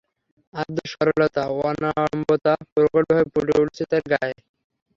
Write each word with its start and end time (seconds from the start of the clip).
আরবদের 0.53 0.87
সরলতা, 0.93 1.43
অনাড়ম্বরতা 1.59 2.53
প্রকটভাবে 2.73 3.25
ফুটে 3.31 3.53
উঠেছে 3.61 3.83
তার 3.91 4.03
গায়ে। 4.11 4.35